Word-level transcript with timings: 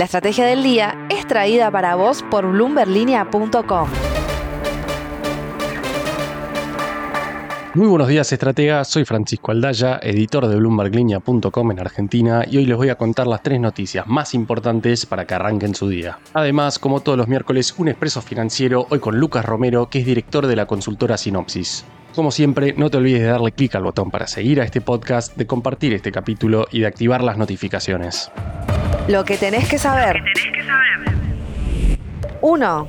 La 0.00 0.06
estrategia 0.06 0.46
del 0.46 0.62
día 0.62 0.96
es 1.10 1.26
traída 1.26 1.70
para 1.70 1.94
vos 1.94 2.24
por 2.30 2.50
bloomberlinia.com. 2.50 3.86
Muy 7.74 7.86
buenos 7.86 8.08
días, 8.08 8.32
estratega. 8.32 8.82
Soy 8.84 9.04
Francisco 9.04 9.50
Aldaya, 9.50 10.00
editor 10.02 10.46
de 10.46 10.56
BloombergLinea.com 10.56 11.72
en 11.72 11.80
Argentina, 11.80 12.46
y 12.50 12.56
hoy 12.56 12.64
les 12.64 12.78
voy 12.78 12.88
a 12.88 12.94
contar 12.94 13.26
las 13.26 13.42
tres 13.42 13.60
noticias 13.60 14.06
más 14.06 14.32
importantes 14.32 15.04
para 15.04 15.26
que 15.26 15.34
arranquen 15.34 15.74
su 15.74 15.86
día. 15.90 16.18
Además, 16.32 16.78
como 16.78 17.00
todos 17.00 17.18
los 17.18 17.28
miércoles, 17.28 17.74
un 17.76 17.88
expreso 17.88 18.22
financiero 18.22 18.86
hoy 18.88 19.00
con 19.00 19.20
Lucas 19.20 19.44
Romero, 19.44 19.90
que 19.90 19.98
es 19.98 20.06
director 20.06 20.46
de 20.46 20.56
la 20.56 20.64
consultora 20.64 21.18
Sinopsis. 21.18 21.84
Como 22.14 22.30
siempre, 22.30 22.72
no 22.72 22.88
te 22.88 22.96
olvides 22.96 23.20
de 23.20 23.26
darle 23.26 23.52
clic 23.52 23.74
al 23.74 23.82
botón 23.82 24.10
para 24.10 24.26
seguir 24.26 24.62
a 24.62 24.64
este 24.64 24.80
podcast, 24.80 25.36
de 25.36 25.46
compartir 25.46 25.92
este 25.92 26.10
capítulo 26.10 26.68
y 26.72 26.80
de 26.80 26.86
activar 26.86 27.22
las 27.22 27.36
notificaciones. 27.36 28.32
Lo 29.08 29.24
que 29.24 29.36
tenés 29.36 29.68
que 29.68 29.78
saber. 29.78 30.22
1. 32.42 32.88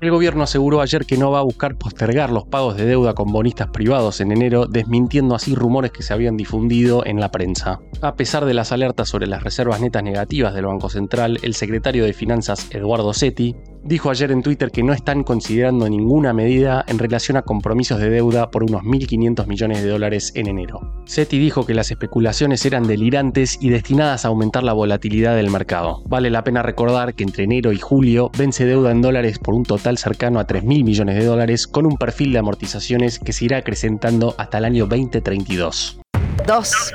El 0.00 0.10
gobierno 0.12 0.44
aseguró 0.44 0.80
ayer 0.80 1.04
que 1.04 1.16
no 1.16 1.32
va 1.32 1.40
a 1.40 1.42
buscar 1.42 1.74
postergar 1.76 2.30
los 2.30 2.46
pagos 2.46 2.76
de 2.76 2.84
deuda 2.84 3.14
con 3.14 3.32
bonistas 3.32 3.68
privados 3.68 4.20
en 4.20 4.30
enero, 4.30 4.66
desmintiendo 4.66 5.34
así 5.34 5.56
rumores 5.56 5.90
que 5.90 6.04
se 6.04 6.12
habían 6.12 6.36
difundido 6.36 7.04
en 7.04 7.18
la 7.18 7.32
prensa. 7.32 7.80
A 8.00 8.14
pesar 8.14 8.44
de 8.44 8.54
las 8.54 8.70
alertas 8.70 9.08
sobre 9.08 9.26
las 9.26 9.42
reservas 9.42 9.80
netas 9.80 10.04
negativas 10.04 10.54
del 10.54 10.66
Banco 10.66 10.88
Central, 10.88 11.40
el 11.42 11.54
secretario 11.54 12.04
de 12.04 12.12
Finanzas 12.12 12.68
Eduardo 12.70 13.12
Setti 13.12 13.56
dijo 13.82 14.10
ayer 14.10 14.30
en 14.30 14.42
Twitter 14.42 14.70
que 14.70 14.82
no 14.82 14.92
están 14.92 15.24
considerando 15.24 15.88
ninguna 15.88 16.32
medida 16.32 16.84
en 16.88 16.98
relación 16.98 17.36
a 17.36 17.42
compromisos 17.42 18.00
de 18.00 18.10
deuda 18.10 18.50
por 18.50 18.62
unos 18.62 18.82
1.500 18.82 19.46
millones 19.46 19.82
de 19.82 19.88
dólares 19.88 20.32
en 20.34 20.48
enero. 20.48 20.80
SETI 21.06 21.38
dijo 21.38 21.66
que 21.66 21.74
las 21.74 21.90
especulaciones 21.90 22.64
eran 22.66 22.86
delirantes 22.86 23.58
y 23.60 23.70
destinadas 23.70 24.24
a 24.24 24.28
aumentar 24.28 24.62
la 24.62 24.72
volatilidad 24.72 25.36
del 25.36 25.50
mercado. 25.50 26.02
Vale 26.06 26.30
la 26.30 26.44
pena 26.44 26.62
recordar 26.62 27.14
que 27.14 27.24
entre 27.24 27.44
enero 27.44 27.72
y 27.72 27.78
julio 27.78 28.30
vence 28.36 28.64
deuda 28.64 28.90
en 28.90 29.02
dólares 29.02 29.38
por 29.38 29.54
un 29.54 29.64
total 29.64 29.98
cercano 29.98 30.40
a 30.40 30.46
3.000 30.46 30.84
millones 30.84 31.16
de 31.16 31.24
dólares 31.24 31.66
con 31.66 31.86
un 31.86 31.96
perfil 31.96 32.32
de 32.32 32.38
amortizaciones 32.38 33.18
que 33.18 33.32
se 33.32 33.46
irá 33.46 33.58
acrecentando 33.58 34.34
hasta 34.38 34.58
el 34.58 34.64
año 34.64 34.86
2032. 34.86 36.00
2. 36.46 36.94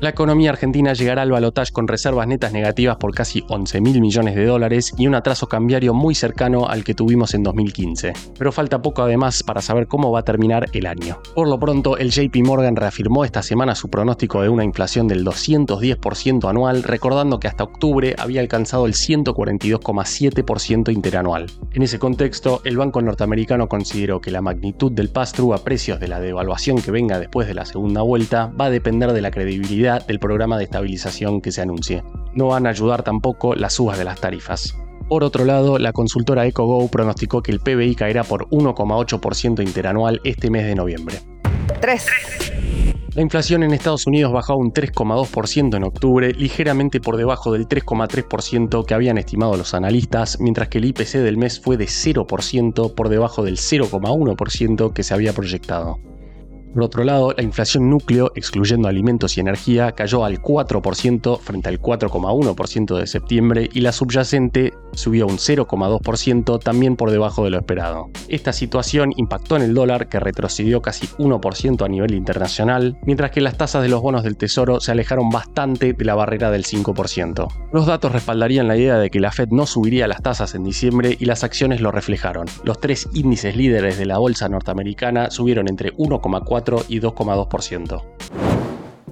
La 0.00 0.10
economía 0.10 0.50
argentina 0.50 0.92
llegará 0.92 1.22
al 1.22 1.30
balotaje 1.30 1.72
con 1.72 1.86
reservas 1.88 2.26
netas 2.26 2.52
negativas 2.52 2.96
por 2.96 3.14
casi 3.14 3.44
11 3.48 3.80
mil 3.80 4.00
millones 4.00 4.34
de 4.34 4.44
dólares 4.44 4.92
y 4.98 5.06
un 5.06 5.14
atraso 5.14 5.46
cambiario 5.46 5.94
muy 5.94 6.14
cercano 6.14 6.66
al 6.66 6.84
que 6.84 6.94
tuvimos 6.94 7.32
en 7.32 7.42
2015. 7.44 8.12
Pero 8.36 8.52
falta 8.52 8.82
poco 8.82 9.02
además 9.02 9.42
para 9.42 9.62
saber 9.62 9.86
cómo 9.86 10.10
va 10.10 10.18
a 10.20 10.24
terminar 10.24 10.66
el 10.72 10.86
año. 10.86 11.20
Por 11.34 11.48
lo 11.48 11.58
pronto, 11.58 11.96
el 11.96 12.10
JP 12.10 12.36
Morgan 12.44 12.76
reafirmó 12.76 13.24
esta 13.24 13.42
semana 13.42 13.74
su 13.74 13.88
pronóstico 13.88 14.42
de 14.42 14.48
una 14.48 14.64
inflación 14.64 15.08
del 15.08 15.24
210% 15.24 16.50
anual, 16.50 16.82
recordando 16.82 17.38
que 17.38 17.48
hasta 17.48 17.64
octubre 17.64 18.14
había 18.18 18.40
alcanzado 18.40 18.86
el 18.86 18.94
142,7% 18.94 20.92
interanual. 20.92 21.46
En 21.72 21.82
ese 21.82 21.98
contexto, 21.98 22.60
el 22.64 22.76
banco 22.76 23.00
norteamericano 23.00 23.68
consideró 23.68 24.20
que 24.20 24.32
la 24.32 24.42
magnitud 24.42 24.92
del 24.92 25.08
pass-through 25.08 25.54
a 25.54 25.64
precios 25.64 26.00
de 26.00 26.08
la 26.08 26.20
devaluación 26.20 26.82
que 26.82 26.90
venga 26.90 27.18
después 27.18 27.46
de 27.46 27.54
la 27.54 27.64
segunda 27.64 28.02
vuelta 28.02 28.52
va 28.60 28.66
a 28.66 28.70
depender 28.70 29.12
de 29.12 29.22
la 29.22 29.30
credibilidad 29.30 29.83
del 29.84 30.18
programa 30.18 30.58
de 30.58 30.64
estabilización 30.64 31.40
que 31.40 31.52
se 31.52 31.60
anuncie. 31.60 32.02
No 32.32 32.48
van 32.48 32.66
a 32.66 32.70
ayudar 32.70 33.02
tampoco 33.02 33.54
las 33.54 33.74
subas 33.74 33.98
de 33.98 34.04
las 34.04 34.20
tarifas. 34.20 34.76
Por 35.08 35.22
otro 35.22 35.44
lado, 35.44 35.78
la 35.78 35.92
consultora 35.92 36.46
EcoGo 36.46 36.88
pronosticó 36.88 37.42
que 37.42 37.52
el 37.52 37.60
PBI 37.60 37.94
caerá 37.94 38.24
por 38.24 38.48
1,8% 38.48 39.62
interanual 39.62 40.20
este 40.24 40.50
mes 40.50 40.64
de 40.64 40.74
noviembre. 40.74 41.18
3. 41.80 42.06
La 43.14 43.22
inflación 43.22 43.62
en 43.62 43.72
Estados 43.72 44.08
Unidos 44.08 44.32
bajó 44.32 44.54
a 44.54 44.56
un 44.56 44.72
3,2% 44.72 45.76
en 45.76 45.84
octubre, 45.84 46.32
ligeramente 46.32 47.00
por 47.00 47.16
debajo 47.16 47.52
del 47.52 47.68
3,3% 47.68 48.84
que 48.84 48.94
habían 48.94 49.18
estimado 49.18 49.56
los 49.56 49.72
analistas, 49.74 50.40
mientras 50.40 50.68
que 50.68 50.78
el 50.78 50.86
IPC 50.86 51.18
del 51.18 51.36
mes 51.36 51.60
fue 51.60 51.76
de 51.76 51.84
0% 51.84 52.94
por 52.94 53.08
debajo 53.10 53.44
del 53.44 53.58
0,1% 53.58 54.92
que 54.92 55.02
se 55.04 55.14
había 55.14 55.32
proyectado. 55.32 56.00
Por 56.74 56.82
otro 56.82 57.04
lado, 57.04 57.32
la 57.36 57.44
inflación 57.44 57.88
núcleo, 57.88 58.32
excluyendo 58.34 58.88
alimentos 58.88 59.36
y 59.36 59.40
energía, 59.40 59.92
cayó 59.92 60.24
al 60.24 60.42
4% 60.42 61.38
frente 61.38 61.68
al 61.68 61.80
4,1% 61.80 62.98
de 62.98 63.06
septiembre 63.06 63.70
y 63.72 63.80
la 63.80 63.92
subyacente 63.92 64.74
subió 64.92 65.28
un 65.28 65.38
0,2% 65.38 66.58
también 66.60 66.96
por 66.96 67.12
debajo 67.12 67.44
de 67.44 67.50
lo 67.50 67.58
esperado. 67.58 68.10
Esta 68.28 68.52
situación 68.52 69.12
impactó 69.16 69.54
en 69.54 69.62
el 69.62 69.74
dólar 69.74 70.08
que 70.08 70.18
retrocedió 70.18 70.82
casi 70.82 71.06
1% 71.18 71.84
a 71.84 71.88
nivel 71.88 72.14
internacional, 72.14 72.98
mientras 73.04 73.30
que 73.30 73.40
las 73.40 73.56
tasas 73.56 73.82
de 73.84 73.88
los 73.88 74.02
bonos 74.02 74.24
del 74.24 74.36
Tesoro 74.36 74.80
se 74.80 74.90
alejaron 74.90 75.28
bastante 75.30 75.92
de 75.92 76.04
la 76.04 76.16
barrera 76.16 76.50
del 76.50 76.64
5%. 76.64 77.48
Los 77.72 77.86
datos 77.86 78.10
respaldarían 78.10 78.66
la 78.66 78.76
idea 78.76 78.98
de 78.98 79.10
que 79.10 79.20
la 79.20 79.30
Fed 79.30 79.50
no 79.50 79.66
subiría 79.66 80.08
las 80.08 80.22
tasas 80.22 80.56
en 80.56 80.64
diciembre 80.64 81.16
y 81.20 81.24
las 81.24 81.44
acciones 81.44 81.80
lo 81.80 81.92
reflejaron. 81.92 82.46
Los 82.64 82.80
tres 82.80 83.08
índices 83.14 83.56
líderes 83.56 83.96
de 83.96 84.06
la 84.06 84.18
bolsa 84.18 84.48
norteamericana 84.48 85.30
subieron 85.30 85.68
entre 85.68 85.92
1,4 85.94 86.63
y 86.88 87.00
2,2%. 87.00 88.02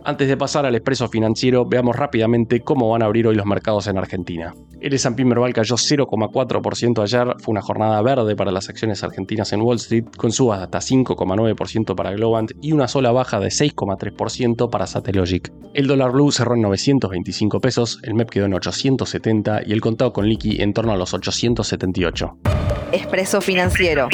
Antes 0.04 0.26
de 0.26 0.36
pasar 0.36 0.66
al 0.66 0.74
expreso 0.74 1.06
financiero, 1.08 1.64
veamos 1.64 1.94
rápidamente 1.94 2.60
cómo 2.60 2.90
van 2.90 3.02
a 3.02 3.06
abrir 3.06 3.28
hoy 3.28 3.36
los 3.36 3.46
mercados 3.46 3.86
en 3.86 3.98
Argentina. 3.98 4.52
El 4.80 4.94
S&P 4.94 5.24
Merval 5.24 5.52
cayó 5.52 5.76
0,4% 5.76 7.02
ayer, 7.02 7.36
fue 7.38 7.52
una 7.52 7.62
jornada 7.62 8.02
verde 8.02 8.34
para 8.34 8.50
las 8.50 8.68
acciones 8.68 9.04
argentinas 9.04 9.52
en 9.52 9.60
Wall 9.60 9.76
Street, 9.76 10.06
con 10.16 10.32
subas 10.32 10.58
de 10.58 10.64
hasta 10.64 10.78
5,9% 10.78 11.94
para 11.94 12.10
Globant 12.10 12.50
y 12.60 12.72
una 12.72 12.88
sola 12.88 13.12
baja 13.12 13.38
de 13.38 13.48
6,3% 13.48 14.70
para 14.70 14.88
Satellogic. 14.88 15.52
El 15.72 15.86
dólar 15.86 16.10
blue 16.10 16.32
cerró 16.32 16.56
en 16.56 16.62
925 16.62 17.60
pesos, 17.60 18.00
el 18.02 18.14
MEP 18.14 18.28
quedó 18.28 18.46
en 18.46 18.54
870 18.54 19.60
y 19.66 19.72
el 19.72 19.80
contado 19.80 20.12
con 20.12 20.26
liqui 20.26 20.60
en 20.60 20.72
torno 20.72 20.92
a 20.92 20.96
los 20.96 21.14
878. 21.14 22.38
Expreso 22.90 23.40
financiero. 23.40 24.08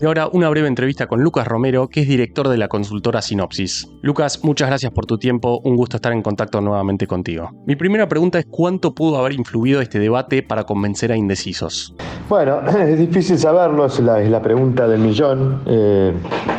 Y 0.00 0.06
ahora 0.06 0.28
una 0.32 0.48
breve 0.48 0.66
entrevista 0.66 1.06
con 1.06 1.22
Lucas 1.22 1.46
Romero, 1.46 1.88
que 1.88 2.00
es 2.00 2.08
director 2.08 2.48
de 2.48 2.58
la 2.58 2.66
consultora 2.66 3.22
Sinopsis. 3.22 3.88
Lucas, 4.02 4.42
muchas 4.42 4.68
gracias 4.68 4.92
por 4.92 5.06
tu 5.06 5.18
tiempo, 5.18 5.60
un 5.62 5.76
gusto 5.76 5.96
estar 5.96 6.12
en 6.12 6.20
contacto 6.20 6.60
nuevamente 6.60 7.06
contigo. 7.06 7.50
Mi 7.64 7.76
primera 7.76 8.08
pregunta 8.08 8.40
es 8.40 8.46
cuánto 8.50 8.92
pudo 8.92 9.18
haber 9.18 9.34
influido 9.34 9.80
este 9.80 10.00
debate 10.00 10.42
para 10.42 10.64
convencer 10.64 11.12
a 11.12 11.16
indecisos. 11.16 11.94
Bueno, 12.28 12.60
es 12.78 12.98
difícil 12.98 13.38
saberlo, 13.38 13.86
es 13.86 14.00
la, 14.00 14.42
pregunta 14.42 14.88
del 14.88 15.00
millón. 15.00 15.62
Eh, 15.66 16.12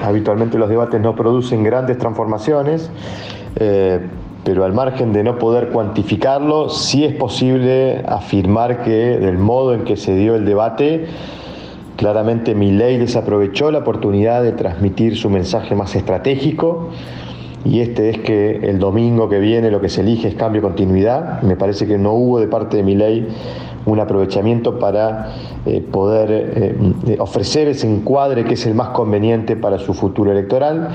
habitualmente 0.03 0.57
los 0.57 0.69
debates 0.69 1.01
no 1.01 1.15
producen 1.15 1.63
grandes 1.63 1.97
transformaciones. 1.97 2.89
Eh, 3.57 3.99
pero 4.45 4.63
al 4.63 4.73
margen 4.73 5.11
de 5.11 5.23
no 5.23 5.39
poder 5.39 5.69
cuantificarlo, 5.69 6.69
sí 6.69 7.03
es 7.03 7.15
posible 7.15 8.03
afirmar 8.07 8.83
que 8.83 9.17
del 9.17 9.39
modo 9.39 9.73
en 9.73 9.83
que 9.83 9.97
se 9.97 10.15
dio 10.15 10.35
el 10.35 10.45
debate, 10.45 11.07
Claramente 11.97 12.55
Milley 12.55 12.97
desaprovechó 12.97 13.71
la 13.71 13.79
oportunidad 13.79 14.43
de 14.43 14.51
transmitir 14.51 15.15
su 15.15 15.29
mensaje 15.29 15.75
más 15.75 15.95
estratégico 15.95 16.89
y 17.63 17.79
este 17.79 18.09
es 18.09 18.19
que 18.19 18.69
el 18.69 18.79
domingo 18.79 19.29
que 19.29 19.39
viene 19.39 19.71
lo 19.71 19.81
que 19.81 19.89
se 19.89 20.01
elige 20.01 20.27
es 20.27 20.35
cambio 20.35 20.61
continuidad. 20.61 21.41
Me 21.41 21.55
parece 21.55 21.87
que 21.87 21.97
no 21.97 22.13
hubo 22.13 22.39
de 22.39 22.47
parte 22.47 22.77
de 22.77 22.83
Milley 22.83 23.27
un 23.85 23.99
aprovechamiento 23.99 24.77
para 24.77 25.31
eh, 25.65 25.81
poder 25.81 26.27
eh, 26.31 27.17
ofrecer 27.19 27.67
ese 27.67 27.89
encuadre 27.89 28.43
que 28.43 28.55
es 28.55 28.65
el 28.65 28.75
más 28.75 28.89
conveniente 28.89 29.55
para 29.55 29.79
su 29.79 29.93
futuro 29.93 30.31
electoral, 30.31 30.89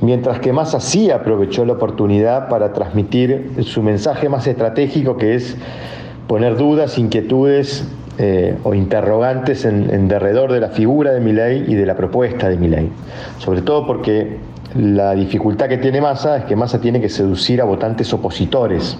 mientras 0.00 0.40
que 0.40 0.52
Massa 0.52 0.80
sí 0.80 1.10
aprovechó 1.10 1.64
la 1.64 1.74
oportunidad 1.74 2.48
para 2.48 2.72
transmitir 2.72 3.52
su 3.62 3.82
mensaje 3.82 4.28
más 4.28 4.46
estratégico 4.46 5.16
que 5.16 5.34
es 5.34 5.56
poner 6.26 6.56
dudas, 6.56 6.98
inquietudes 6.98 7.86
eh, 8.18 8.56
o 8.62 8.74
interrogantes 8.74 9.64
en, 9.64 10.06
derredor 10.06 10.52
de 10.52 10.60
la 10.60 10.68
figura 10.68 11.12
de 11.12 11.20
Milei 11.20 11.64
y 11.66 11.74
de 11.74 11.86
la 11.86 11.96
propuesta 11.96 12.48
de 12.48 12.58
Milei. 12.58 12.90
Sobre 13.38 13.62
todo 13.62 13.86
porque 13.86 14.36
la 14.76 15.14
dificultad 15.14 15.68
que 15.68 15.78
tiene 15.78 16.00
Massa 16.00 16.36
es 16.36 16.44
que 16.44 16.54
Massa 16.54 16.80
tiene 16.80 17.00
que 17.00 17.08
seducir 17.08 17.60
a 17.62 17.64
votantes 17.64 18.12
opositores. 18.12 18.98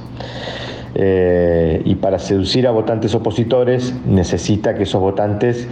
Eh, 0.95 1.81
y 1.87 1.95
para 1.95 2.19
seducir 2.19 2.67
a 2.67 2.71
votantes 2.71 3.15
opositores 3.15 3.95
necesita 4.07 4.75
que 4.75 4.83
esos 4.83 5.01
votantes 5.01 5.67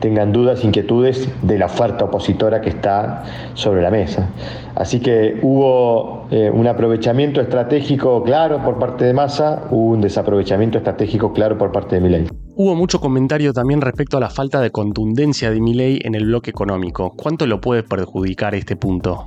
tengan 0.00 0.32
dudas, 0.32 0.64
inquietudes 0.64 1.28
de 1.42 1.58
la 1.58 1.66
oferta 1.66 2.04
opositora 2.04 2.60
que 2.60 2.68
está 2.70 3.24
sobre 3.54 3.80
la 3.80 3.90
mesa. 3.90 4.28
Así 4.74 5.00
que 5.00 5.38
hubo 5.42 6.26
eh, 6.30 6.50
un 6.52 6.66
aprovechamiento 6.66 7.40
estratégico 7.40 8.22
claro 8.22 8.62
por 8.64 8.78
parte 8.78 9.04
de 9.04 9.14
Massa, 9.14 9.64
hubo 9.70 9.92
un 9.92 10.00
desaprovechamiento 10.02 10.78
estratégico 10.78 11.32
claro 11.32 11.56
por 11.56 11.72
parte 11.72 11.96
de 11.96 12.00
Milei. 12.02 12.45
Hubo 12.58 12.74
mucho 12.74 13.00
comentario 13.00 13.52
también 13.52 13.80
respecto 13.82 14.16
a 14.16 14.20
la 14.20 14.30
falta 14.30 14.60
de 14.60 14.70
contundencia 14.70 15.50
de 15.50 15.60
Milei 15.60 16.00
en 16.02 16.14
el 16.14 16.24
bloque 16.24 16.50
económico. 16.50 17.12
¿Cuánto 17.14 17.46
lo 17.46 17.60
puede 17.60 17.82
perjudicar 17.82 18.54
este 18.54 18.76
punto? 18.76 19.26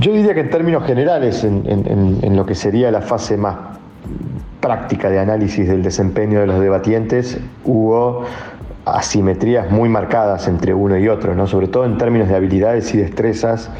Yo 0.00 0.12
diría 0.12 0.34
que 0.34 0.40
en 0.40 0.50
términos 0.50 0.84
generales, 0.84 1.44
en 1.44 2.36
lo 2.36 2.46
que 2.46 2.54
sería 2.54 2.90
la 2.90 3.02
fase 3.02 3.36
más 3.36 3.56
práctica 4.60 5.10
de 5.10 5.18
análisis 5.18 5.68
del 5.68 5.82
desempeño 5.82 6.40
de 6.40 6.46
los 6.46 6.60
debatientes 6.60 7.38
hubo 7.64 8.24
asimetrías 8.84 9.70
muy 9.70 9.88
marcadas 9.88 10.48
entre 10.48 10.74
uno 10.74 10.98
y 10.98 11.08
otro, 11.08 11.34
¿no? 11.34 11.46
sobre 11.46 11.68
todo 11.68 11.84
en 11.84 11.98
términos 11.98 12.28
de 12.28 12.36
habilidades 12.36 12.94
y 12.94 12.98
destrezas 12.98 13.70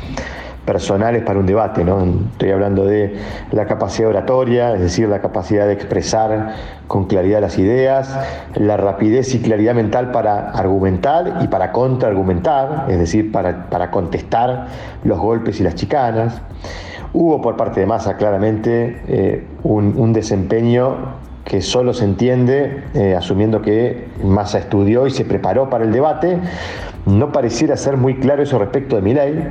personales 0.66 1.22
para 1.22 1.38
un 1.38 1.46
debate. 1.46 1.84
¿no? 1.84 2.04
Estoy 2.32 2.50
hablando 2.50 2.84
de 2.84 3.16
la 3.52 3.66
capacidad 3.66 4.10
oratoria, 4.10 4.74
es 4.74 4.80
decir, 4.80 5.08
la 5.08 5.20
capacidad 5.20 5.66
de 5.66 5.72
expresar 5.72 6.54
con 6.86 7.06
claridad 7.06 7.40
las 7.40 7.58
ideas, 7.58 8.14
la 8.54 8.76
rapidez 8.76 9.34
y 9.34 9.40
claridad 9.40 9.74
mental 9.74 10.10
para 10.10 10.50
argumentar 10.50 11.38
y 11.40 11.48
para 11.48 11.72
contraargumentar, 11.72 12.86
es 12.88 12.98
decir, 12.98 13.32
para, 13.32 13.70
para 13.70 13.90
contestar 13.90 14.66
los 15.04 15.18
golpes 15.18 15.60
y 15.60 15.62
las 15.62 15.74
chicanas. 15.74 16.42
Hubo 17.12 17.40
por 17.40 17.56
parte 17.56 17.80
de 17.80 17.86
Massa 17.86 18.16
claramente 18.18 19.00
eh, 19.08 19.46
un, 19.62 20.12
desempeño 20.12 21.14
que 21.44 21.62
solo 21.62 21.94
se 21.94 22.04
entiende 22.04 22.84
eh, 22.92 23.14
asumiendo 23.16 23.62
que 23.62 24.08
Massa 24.22 24.58
estudió 24.58 25.06
y 25.06 25.10
se 25.10 25.24
preparó 25.24 25.70
para 25.70 25.84
el 25.84 25.92
debate. 25.92 26.38
No 27.06 27.32
pareciera 27.32 27.76
ser 27.78 27.96
muy 27.96 28.16
claro 28.16 28.42
eso 28.42 28.58
respecto 28.58 28.96
de 28.96 29.02
Milei. 29.02 29.48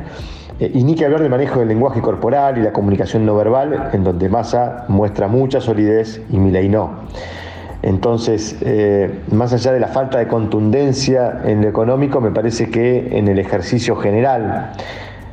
Eh, 0.59 0.71
y 0.73 0.83
ni 0.83 0.95
que 0.95 1.05
hablar 1.05 1.21
del 1.21 1.29
manejo 1.29 1.59
del 1.59 1.67
lenguaje 1.67 2.01
corporal 2.01 2.57
y 2.57 2.61
la 2.61 2.73
comunicación 2.73 3.25
no 3.25 3.35
verbal, 3.35 3.89
en 3.93 4.03
donde 4.03 4.29
Massa 4.29 4.85
muestra 4.87 5.27
mucha 5.27 5.61
solidez 5.61 6.21
y 6.29 6.37
Milei 6.37 6.69
no. 6.69 7.05
Entonces, 7.81 8.57
más 9.31 9.53
allá 9.53 9.71
de 9.71 9.79
la 9.79 9.89
falta 9.89 10.17
de 10.17 10.27
contundencia 10.27 11.41
en 11.45 11.61
lo 11.61 11.67
económico, 11.67 12.19
me 12.19 12.31
parece 12.31 12.71
que 12.71 13.15
en 13.15 13.27
el 13.27 13.37
ejercicio 13.37 13.95
general 13.95 14.71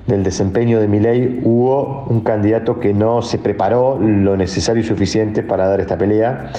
del 0.07 0.25
desempeño 0.25 0.81
de 0.81 0.89
Milei 0.89 1.41
hubo 1.45 2.05
un 2.09 2.21
candidato 2.21 2.81
que 2.81 2.93
no 2.93 3.23
se 3.23 3.39
preparó 3.39 3.99
lo 4.01 4.37
necesario 4.37 4.83
y 4.83 4.87
suficiente 4.87 5.43
para 5.43 5.67
dar 5.67 5.81
esta 5.81 5.97
pelea. 5.97 6.51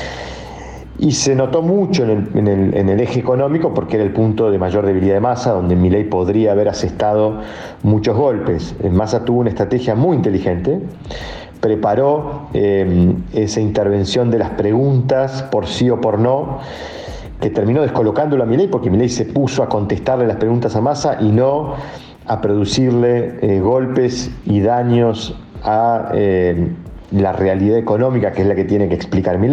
Y 1.00 1.12
se 1.12 1.36
notó 1.36 1.62
mucho 1.62 2.04
en 2.04 2.48
el, 2.48 3.00
eje 3.00 3.19
económico 3.19 3.74
porque 3.74 3.95
era 3.95 4.06
el 4.06 4.13
punto 4.13 4.51
de 4.51 4.60
mayor 4.60 4.86
debilidad 4.86 5.16
de 5.16 5.19
Massa, 5.19 5.51
donde 5.51 5.75
Milei 5.75 6.04
podría 6.04 6.51
haber 6.51 6.69
asestado 6.69 7.42
muchos 7.81 8.16
golpes. 8.16 8.75
Massa 8.92 9.25
tuvo 9.25 9.40
una 9.40 9.50
estrategia 9.50 9.95
muy 9.95 10.16
inteligente, 10.16 10.80
preparó 11.60 12.48
eh, 12.54 13.16
esa 13.34 13.60
intervención 13.60 14.30
de 14.30 14.38
las 14.38 14.51
preguntas 14.51 15.44
por 15.44 15.66
sí 15.66 15.90
o 15.90 16.00
por 16.00 16.19
no, 16.19 16.60
que 17.42 17.50
terminó 17.50 17.81
descolocándolo 17.81 18.44
a 18.44 18.46
Milei 18.46 18.68
porque 18.68 18.89
Milei 18.89 19.10
se 19.10 19.25
puso 19.25 19.63
a 19.63 19.69
contestarle 19.69 20.28
las 20.28 20.38
preguntas 20.38 20.75
a 20.75 20.81
Massa 20.81 21.18
y 21.19 21.31
no 21.31 21.74
a 22.25 22.39
producirle 22.39 23.39
eh, 23.42 23.60
golpes 23.60 24.31
y 24.46 24.62
daños 24.62 25.36
a 25.63 26.12
eh, 26.13 26.69
la 27.12 27.34
realidad 27.34 27.78
económica, 27.78 28.31
que 28.31 28.42
es 28.42 28.48
la 28.48 28.56
que 28.56 28.63
tiene 28.63 28.88
que 28.89 28.96
explicar 28.96 29.38
mi 29.38 29.48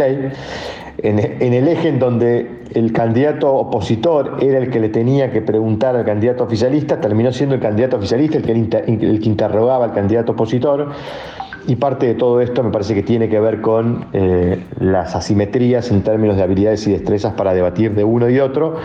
en, 1.02 1.52
el 1.52 1.68
eje 1.68 1.88
en 1.88 1.98
donde 1.98 2.60
el 2.74 2.92
candidato 2.92 3.52
opositor 3.52 4.38
era 4.40 4.58
el 4.58 4.70
que 4.70 4.80
le 4.80 4.88
tenía 4.88 5.30
que 5.30 5.40
preguntar 5.42 5.96
al 5.96 6.04
candidato 6.04 6.44
oficialista, 6.44 7.00
terminó 7.00 7.32
siendo 7.32 7.54
el 7.54 7.60
candidato 7.60 7.96
oficialista 7.96 8.38
el 8.38 8.44
que, 8.44 8.52
el 8.52 9.20
que 9.20 9.28
interrogaba 9.28 9.86
al 9.86 9.92
candidato 9.92 10.32
opositor 10.32 10.92
y 11.66 11.76
parte 11.76 12.06
de 12.06 12.14
todo 12.14 12.40
esto 12.40 12.62
me 12.62 12.70
parece 12.70 12.94
que 12.94 13.02
tiene 13.02 13.28
que 13.28 13.40
ver 13.40 13.60
con 13.60 14.06
eh, 14.12 14.64
las 14.78 15.14
asimetrías 15.14 15.90
en 15.90 16.02
términos 16.02 16.36
de 16.36 16.42
habilidades 16.42 16.86
y 16.86 16.92
destrezas 16.92 17.34
para 17.34 17.54
debatir 17.54 17.94
de 17.94 18.04
uno 18.04 18.28
y 18.28 18.40
otro. 18.40 18.76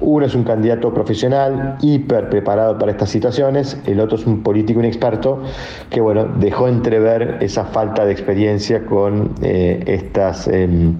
Uno 0.00 0.26
es 0.26 0.34
un 0.34 0.44
candidato 0.44 0.92
profesional 0.94 1.76
hiper 1.80 2.28
preparado 2.28 2.78
para 2.78 2.92
estas 2.92 3.10
situaciones, 3.10 3.80
el 3.86 4.00
otro 4.00 4.16
es 4.16 4.26
un 4.26 4.42
político 4.42 4.80
inexperto 4.80 5.42
que 5.90 6.00
bueno, 6.00 6.26
dejó 6.38 6.68
entrever 6.68 7.38
esa 7.40 7.64
falta 7.64 8.04
de 8.04 8.12
experiencia 8.12 8.84
con 8.86 9.34
eh, 9.42 9.82
estas 9.86 10.48
em, 10.48 10.96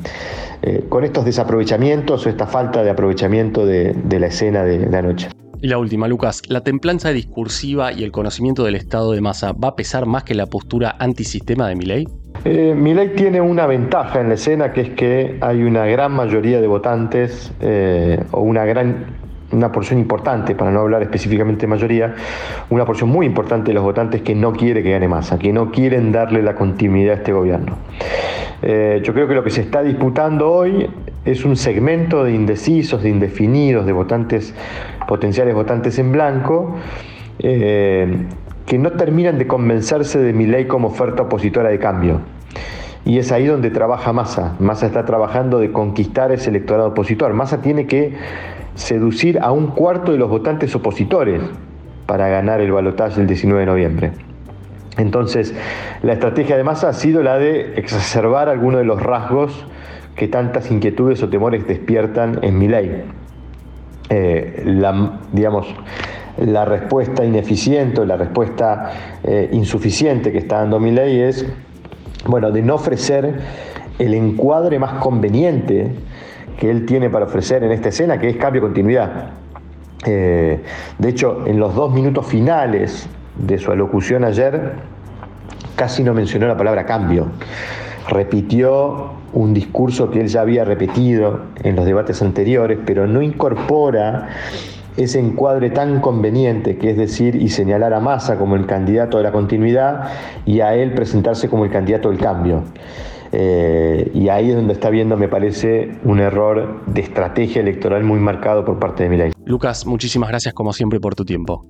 eh, 0.62 0.84
con 0.88 1.04
estos 1.04 1.24
desaprovechamientos 1.24 2.26
o 2.26 2.28
esta 2.28 2.46
falta 2.46 2.82
de 2.82 2.90
aprovechamiento 2.90 3.64
de, 3.64 3.94
la 4.10 4.26
escena 4.26 4.62
de, 4.62 4.78
de 4.78 4.96
anoche. 4.96 5.28
Y 5.62 5.68
la 5.68 5.76
última, 5.76 6.08
Lucas, 6.08 6.42
¿la 6.48 6.62
templanza 6.62 7.10
discursiva 7.10 7.92
y 7.92 8.02
el 8.02 8.12
conocimiento 8.12 8.64
del 8.64 8.76
estado 8.76 9.12
de 9.12 9.20
masa 9.20 9.52
va 9.52 9.68
a 9.68 9.76
pesar 9.76 10.06
más 10.06 10.24
que 10.24 10.34
la 10.34 10.46
postura 10.46 10.96
antisistema 10.98 11.68
de 11.68 11.76
Milei? 11.76 12.08
Eh, 12.46 12.74
Milei 12.74 13.14
tiene 13.14 13.42
una 13.42 13.66
ventaja 13.66 14.20
en 14.20 14.28
la 14.28 14.34
escena 14.34 14.72
que 14.72 14.80
es 14.80 14.90
que 14.90 15.36
hay 15.42 15.62
una 15.62 15.84
gran 15.84 16.12
mayoría 16.12 16.62
de 16.62 16.66
votantes 16.66 17.52
eh, 17.60 18.24
o 18.30 18.40
una 18.40 18.64
gran 18.64 19.20
una 19.52 19.72
porción 19.72 19.98
importante, 19.98 20.54
para 20.54 20.70
no 20.70 20.80
hablar 20.80 21.02
específicamente 21.02 21.62
de 21.62 21.66
mayoría, 21.66 22.14
una 22.70 22.84
porción 22.84 23.10
muy 23.10 23.26
importante 23.26 23.70
de 23.70 23.74
los 23.74 23.82
votantes 23.82 24.22
que 24.22 24.34
no 24.34 24.52
quiere 24.52 24.82
que 24.82 24.92
gane 24.92 25.08
masa, 25.08 25.38
que 25.38 25.52
no 25.52 25.70
quieren 25.70 26.12
darle 26.12 26.42
la 26.42 26.54
continuidad 26.54 27.14
a 27.14 27.16
este 27.16 27.32
gobierno. 27.32 27.76
Eh, 28.62 29.00
yo 29.02 29.14
creo 29.14 29.26
que 29.26 29.34
lo 29.34 29.42
que 29.42 29.50
se 29.50 29.62
está 29.62 29.82
disputando 29.82 30.50
hoy 30.50 30.88
es 31.24 31.44
un 31.44 31.56
segmento 31.56 32.24
de 32.24 32.32
indecisos, 32.32 33.02
de 33.02 33.08
indefinidos, 33.08 33.86
de 33.86 33.92
votantes, 33.92 34.54
potenciales 35.10 35.56
votantes 35.56 35.98
en 35.98 36.12
blanco, 36.12 36.76
eh, 37.40 38.26
que 38.64 38.78
no 38.78 38.92
terminan 38.92 39.38
de 39.38 39.48
convencerse 39.48 40.20
de 40.20 40.32
mi 40.32 40.46
ley 40.46 40.66
como 40.66 40.86
oferta 40.86 41.24
opositora 41.24 41.68
de 41.68 41.80
cambio. 41.80 42.20
Y 43.04 43.18
es 43.18 43.32
ahí 43.32 43.44
donde 43.44 43.70
trabaja 43.70 44.12
Massa. 44.12 44.54
Massa 44.60 44.86
está 44.86 45.04
trabajando 45.04 45.58
de 45.58 45.72
conquistar 45.72 46.30
ese 46.30 46.50
electorado 46.50 46.90
opositor. 46.90 47.34
Massa 47.34 47.60
tiene 47.60 47.88
que 47.88 48.14
seducir 48.76 49.40
a 49.40 49.50
un 49.50 49.72
cuarto 49.72 50.12
de 50.12 50.18
los 50.18 50.30
votantes 50.30 50.76
opositores 50.76 51.42
para 52.06 52.28
ganar 52.28 52.60
el 52.60 52.70
balotaje 52.70 53.20
el 53.20 53.26
19 53.26 53.62
de 53.62 53.66
noviembre. 53.66 54.12
Entonces, 54.96 55.52
la 56.04 56.12
estrategia 56.12 56.56
de 56.56 56.62
Massa 56.62 56.90
ha 56.90 56.92
sido 56.92 57.24
la 57.24 57.36
de 57.36 57.74
exacerbar 57.74 58.48
algunos 58.48 58.78
de 58.78 58.86
los 58.86 59.02
rasgos 59.02 59.66
que 60.14 60.28
tantas 60.28 60.70
inquietudes 60.70 61.20
o 61.24 61.28
temores 61.28 61.66
despiertan 61.66 62.38
en 62.42 62.60
mi 62.60 62.68
ley. 62.68 63.02
Eh, 64.12 64.62
la, 64.66 65.20
digamos, 65.32 65.72
la 66.38 66.64
respuesta 66.64 67.24
ineficiente 67.24 68.00
o 68.00 68.04
la 68.04 68.16
respuesta 68.16 68.90
eh, 69.22 69.48
insuficiente 69.52 70.32
que 70.32 70.38
está 70.38 70.58
dando 70.58 70.80
mi 70.80 70.90
ley 70.90 71.20
es, 71.20 71.46
bueno, 72.26 72.50
de 72.50 72.60
no 72.60 72.74
ofrecer 72.74 73.40
el 74.00 74.14
encuadre 74.14 74.80
más 74.80 74.94
conveniente 74.94 75.92
que 76.58 76.70
él 76.70 76.86
tiene 76.86 77.08
para 77.08 77.26
ofrecer 77.26 77.62
en 77.62 77.70
esta 77.70 77.90
escena, 77.90 78.18
que 78.18 78.28
es 78.28 78.36
cambio 78.36 78.62
continuidad. 78.62 79.30
Eh, 80.04 80.60
de 80.98 81.08
hecho, 81.08 81.44
en 81.46 81.60
los 81.60 81.74
dos 81.76 81.92
minutos 81.92 82.26
finales 82.26 83.08
de 83.36 83.58
su 83.58 83.70
alocución 83.70 84.24
ayer, 84.24 84.72
casi 85.76 86.02
no 86.02 86.14
mencionó 86.14 86.48
la 86.48 86.56
palabra 86.56 86.84
cambio. 86.84 87.28
Repitió 88.08 89.10
un 89.32 89.54
discurso 89.54 90.10
que 90.10 90.20
él 90.20 90.28
ya 90.28 90.40
había 90.40 90.64
repetido 90.64 91.40
en 91.62 91.76
los 91.76 91.84
debates 91.84 92.20
anteriores, 92.22 92.78
pero 92.84 93.06
no 93.06 93.22
incorpora 93.22 94.28
ese 94.96 95.20
encuadre 95.20 95.70
tan 95.70 96.00
conveniente 96.00 96.76
que 96.76 96.90
es 96.90 96.96
decir 96.96 97.36
y 97.36 97.48
señalar 97.48 97.94
a 97.94 98.00
Massa 98.00 98.36
como 98.36 98.56
el 98.56 98.66
candidato 98.66 99.18
de 99.18 99.22
la 99.22 99.32
continuidad 99.32 100.10
y 100.44 100.60
a 100.60 100.74
él 100.74 100.92
presentarse 100.94 101.48
como 101.48 101.64
el 101.64 101.70
candidato 101.70 102.10
del 102.10 102.18
cambio. 102.18 102.64
Eh, 103.32 104.10
y 104.12 104.28
ahí 104.28 104.50
es 104.50 104.56
donde 104.56 104.72
está 104.72 104.90
viendo, 104.90 105.16
me 105.16 105.28
parece, 105.28 105.92
un 106.04 106.18
error 106.18 106.80
de 106.86 107.00
estrategia 107.00 107.60
electoral 107.62 108.02
muy 108.02 108.18
marcado 108.18 108.64
por 108.64 108.78
parte 108.78 109.04
de 109.04 109.08
Milei. 109.08 109.32
Lucas, 109.44 109.86
muchísimas 109.86 110.28
gracias 110.28 110.52
como 110.52 110.72
siempre 110.72 110.98
por 110.98 111.14
tu 111.14 111.24
tiempo. 111.24 111.66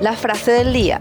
La 0.00 0.14
frase 0.14 0.52
del 0.52 0.72
día. 0.72 1.00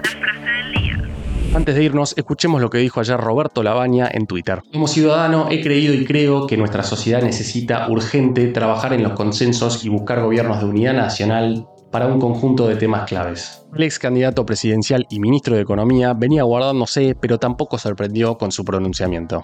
Antes 1.51 1.74
de 1.74 1.84
irnos, 1.84 2.13
escuchemos 2.15 2.62
lo 2.62 2.70
que 2.70 2.77
dijo 2.77 3.00
ayer 3.00 3.20
Roberto 3.20 3.63
Labaña 3.63 4.08
en 4.12 4.27
Twitter. 4.27 4.62
Como 4.72 4.88
ciudadano, 4.88 5.48
he 5.50 5.62
creído 5.62 5.96
y 5.96 6.06
creo 6.06 6.46
que 6.46 6.58
nuestra 6.58 6.84
sociedad 6.84 7.24
necesita 7.24 7.89
urgente 7.89 8.48
trabajar 8.50 8.94
en 8.94 9.01
los 9.01 9.13
consensos 9.13 9.84
y 9.84 9.89
buscar 9.89 10.22
gobiernos 10.22 10.60
de 10.60 10.65
unidad 10.65 10.94
nacional 10.94 11.68
para 11.91 12.06
un 12.06 12.20
conjunto 12.20 12.68
de 12.68 12.75
temas 12.75 13.08
claves. 13.08 13.65
El 13.75 13.82
ex 13.82 13.98
candidato 13.98 14.46
presidencial 14.46 15.08
y 15.10 15.20
ministro 15.20 15.56
de 15.56 15.63
Economía 15.63 16.13
venía 16.13 16.44
guardándose, 16.44 17.15
pero 17.20 17.39
tampoco 17.39 17.79
sorprendió 17.79 18.38
con 18.38 18.51
su 18.51 18.63
pronunciamiento. 18.63 19.44